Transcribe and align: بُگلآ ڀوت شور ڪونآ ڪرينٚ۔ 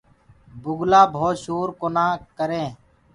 بُگلآ 0.61 1.01
ڀوت 1.13 1.35
شور 1.43 1.67
ڪونآ 1.79 2.05
ڪرينٚ۔ 2.37 2.73